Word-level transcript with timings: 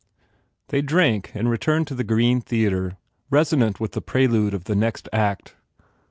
They 0.69 0.81
drank 0.81 1.29
and 1.35 1.47
returned 1.47 1.85
to 1.89 1.93
the 1.93 2.03
green 2.03 2.41
theatre, 2.41 2.97
resonant 3.29 3.79
with 3.79 3.91
the 3.91 4.01
prelude 4.01 4.55
of 4.55 4.63
the 4.63 4.73
next 4.75 5.07
act. 5.13 5.53